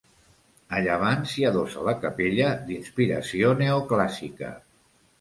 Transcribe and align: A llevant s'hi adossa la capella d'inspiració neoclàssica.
A 0.77 0.79
llevant 0.85 1.21
s'hi 1.33 1.45
adossa 1.51 1.85
la 1.89 1.95
capella 2.07 2.51
d'inspiració 2.73 3.55
neoclàssica. 3.65 4.55